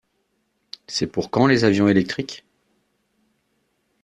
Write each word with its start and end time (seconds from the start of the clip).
C'est 0.87 1.05
pour 1.05 1.29
quand 1.29 1.45
les 1.45 1.63
avions 1.63 1.87
électriques? 1.87 2.43